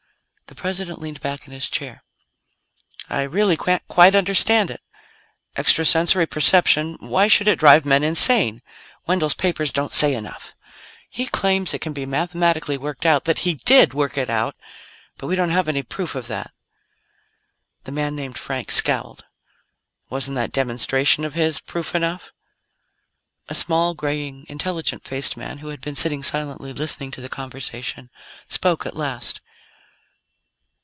The 0.51 0.55
President 0.61 0.99
leaned 0.99 1.21
back 1.21 1.47
in 1.47 1.53
his 1.53 1.69
chair. 1.69 2.03
"I 3.09 3.21
really 3.21 3.55
can't 3.55 3.87
quite 3.87 4.13
understand 4.15 4.69
it. 4.69 4.81
Extra 5.55 5.85
sensory 5.85 6.25
perception 6.25 6.97
why 6.99 7.29
should 7.29 7.47
it 7.47 7.57
drive 7.57 7.85
men 7.85 8.03
insane? 8.03 8.61
Wendell's 9.07 9.33
papers 9.33 9.71
don't 9.71 9.93
say 9.93 10.13
enough. 10.13 10.53
He 11.09 11.25
claims 11.25 11.73
it 11.73 11.79
can 11.79 11.93
be 11.93 12.05
mathematically 12.05 12.77
worked 12.77 13.05
out 13.05 13.23
that 13.23 13.39
he 13.39 13.53
did 13.53 13.93
work 13.93 14.17
it 14.17 14.29
out 14.29 14.57
but 15.17 15.27
we 15.27 15.37
don't 15.37 15.51
have 15.51 15.69
any 15.69 15.83
proof 15.83 16.15
of 16.15 16.27
that." 16.27 16.51
The 17.85 17.93
man 17.93 18.13
named 18.13 18.37
Frank 18.37 18.71
scowled. 18.73 19.23
"Wasn't 20.09 20.35
that 20.35 20.51
demonstration 20.51 21.23
of 21.23 21.33
his 21.33 21.61
proof 21.61 21.95
enough?" 21.95 22.33
A 23.47 23.55
small, 23.55 23.93
graying, 23.93 24.45
intelligent 24.49 25.05
faced 25.05 25.37
man 25.37 25.59
who 25.59 25.69
had 25.69 25.79
been 25.79 25.95
sitting 25.95 26.21
silently, 26.21 26.73
listening 26.73 27.09
to 27.11 27.21
the 27.21 27.29
conversation, 27.29 28.09
spoke 28.49 28.85
at 28.85 28.97
last. 28.97 29.39